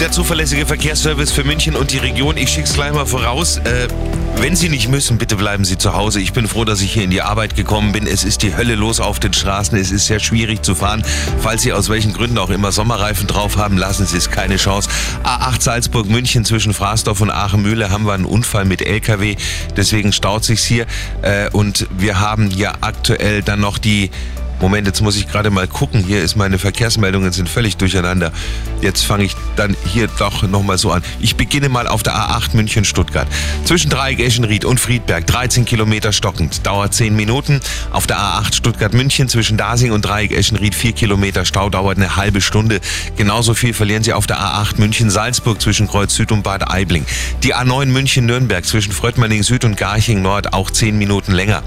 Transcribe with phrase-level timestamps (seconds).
[0.00, 2.36] Der zuverlässige Verkehrsservice für München und die Region.
[2.36, 3.56] Ich schicke es gleich mal voraus.
[3.56, 3.88] Äh,
[4.36, 6.20] wenn Sie nicht müssen, bitte bleiben Sie zu Hause.
[6.20, 8.06] Ich bin froh, dass ich hier in die Arbeit gekommen bin.
[8.06, 9.78] Es ist die Hölle los auf den Straßen.
[9.78, 11.02] Es ist sehr schwierig zu fahren.
[11.40, 14.90] Falls Sie aus welchen Gründen auch immer Sommerreifen drauf haben, lassen Sie es keine Chance.
[15.24, 19.36] A8 Salzburg München zwischen Fraßdorf und Aachen-Mühle haben wir einen Unfall mit LKW.
[19.78, 20.84] Deswegen staut sich's hier.
[21.22, 24.10] Äh, und wir haben ja aktuell dann noch die
[24.60, 26.02] Moment, jetzt muss ich gerade mal gucken.
[26.02, 28.32] Hier ist meine Verkehrsmeldungen sind völlig durcheinander.
[28.80, 31.02] Jetzt fange ich dann hier doch nochmal so an.
[31.20, 33.28] Ich beginne mal auf der A8 München-Stuttgart.
[33.64, 36.66] Zwischen Dreieck Eschenried und Friedberg 13 Kilometer stockend.
[36.66, 37.60] Dauert 10 Minuten.
[37.90, 42.40] Auf der A8 Stuttgart-München zwischen Dasing und Dreieck Eschenried 4 Kilometer Stau dauert eine halbe
[42.40, 42.80] Stunde.
[43.16, 47.04] Genauso viel verlieren Sie auf der A8 München-Salzburg zwischen Kreuz Süd und Bad Aibling.
[47.42, 51.62] Die A9 München-Nürnberg zwischen Fröttmanning Süd und Garching Nord auch 10 Minuten länger.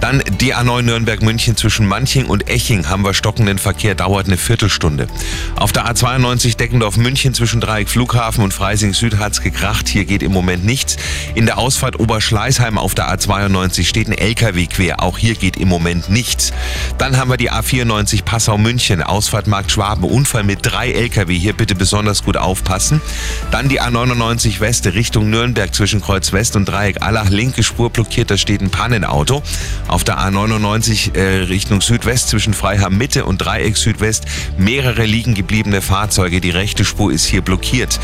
[0.00, 5.06] Dann die A9 Nürnberg-München zwischen Manching und Eching haben wir stockenden Verkehr, dauert eine Viertelstunde.
[5.54, 9.86] Auf der A92 Deckendorf München zwischen Dreieck Flughafen und Freising Süd hat's gekracht.
[9.86, 10.96] Hier geht im Moment nichts.
[11.34, 15.02] In der Ausfahrt Oberschleißheim auf der A92 steht ein LKW quer.
[15.02, 16.54] Auch hier geht im Moment nichts.
[16.96, 21.38] Dann haben wir die A94 Passau München, Ausfahrt Markt Schwaben, Unfall mit drei LKW.
[21.38, 23.02] Hier bitte besonders gut aufpassen.
[23.50, 27.28] Dann die A99 West Richtung Nürnberg zwischen Kreuz West und Dreieck Allach.
[27.28, 29.42] Linke Spur blockiert, da steht ein Pannenauto.
[29.86, 34.24] Auf der A99 äh, Richtung Südwest zwischen Freiham Mitte und Dreieck Südwest
[34.56, 36.40] mehrere liegen gebliebene Fahrzeuge.
[36.40, 38.00] Die rechte Spur ist hier blockiert.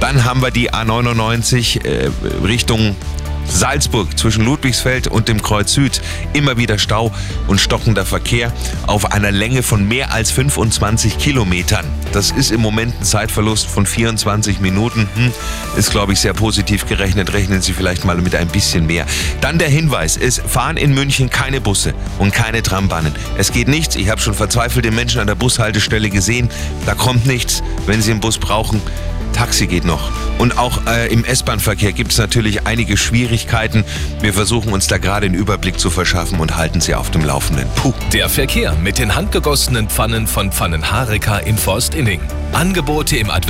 [0.00, 2.10] Dann haben wir die A99 äh,
[2.44, 2.96] Richtung
[3.46, 6.00] Salzburg zwischen Ludwigsfeld und dem Kreuz Süd
[6.32, 7.12] immer wieder Stau
[7.46, 8.52] und stockender Verkehr
[8.86, 11.84] auf einer Länge von mehr als 25 Kilometern.
[12.12, 15.08] Das ist im Moment ein Zeitverlust von 24 Minuten.
[15.14, 15.32] Hm,
[15.76, 17.32] ist, glaube ich, sehr positiv gerechnet.
[17.32, 19.06] Rechnen Sie vielleicht mal mit ein bisschen mehr.
[19.40, 23.14] Dann der Hinweis, es fahren in München keine Busse und keine Trambahnen.
[23.38, 23.96] Es geht nichts.
[23.96, 26.50] Ich habe schon verzweifelte Menschen an der Bushaltestelle gesehen.
[26.86, 27.62] Da kommt nichts.
[27.86, 28.82] Wenn Sie einen Bus brauchen,
[29.32, 30.10] Taxi geht noch.
[30.38, 33.84] Und auch äh, im S-Bahn-Verkehr gibt es natürlich einige Schwierigkeiten.
[34.20, 37.66] Wir versuchen uns da gerade einen Überblick zu verschaffen und halten Sie auf dem Laufenden.
[37.76, 37.92] Puh.
[38.12, 42.20] Der Verkehr mit den handgegossenen Pfannen von Pfannenhareka in Forstinning.
[42.52, 43.42] Angebote im Advent